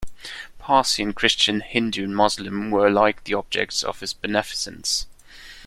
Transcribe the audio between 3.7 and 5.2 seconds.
of his beneficence.